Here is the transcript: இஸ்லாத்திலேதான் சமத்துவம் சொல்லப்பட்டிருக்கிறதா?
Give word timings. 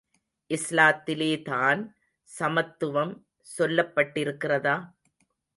இஸ்லாத்திலேதான் 0.49 1.81
சமத்துவம் 2.29 3.13
சொல்லப்பட்டிருக்கிறதா? 3.57 4.75